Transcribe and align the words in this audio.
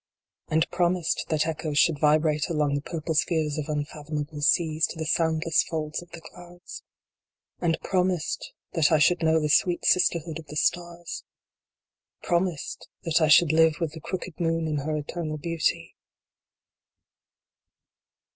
And 0.47 0.67
promised 0.71 1.25
that 1.29 1.45
echoes 1.45 1.77
should 1.77 1.99
vibrate 1.99 2.49
along 2.49 2.73
the 2.73 2.81
pur 2.81 3.01
RESURGAM. 3.07 3.11
x 3.13 3.19
j 3.19 3.21
pie 3.21 3.21
spheres 3.21 3.57
of 3.59 3.65
unfathomable 3.69 4.41
seas, 4.41 4.87
to 4.87 4.97
the 4.97 5.05
soundless 5.05 5.61
folds 5.69 6.01
of 6.01 6.09
the 6.09 6.21
clouds. 6.21 6.81
And 7.59 7.79
promised 7.81 8.51
that 8.73 8.91
I 8.91 8.97
should 8.97 9.21
know 9.21 9.39
the 9.39 9.47
sweet 9.47 9.85
sisterhood 9.85 10.39
of 10.39 10.47
the 10.47 10.55
stars. 10.55 11.23
Promised 12.23 12.89
that 13.03 13.21
I 13.21 13.27
should 13.27 13.51
live 13.51 13.75
with 13.79 13.91
the 13.91 14.01
crooked 14.01 14.39
moon 14.39 14.67
in 14.67 14.77
her 14.77 14.97
eternal 14.97 15.37
beauty. 15.37 15.95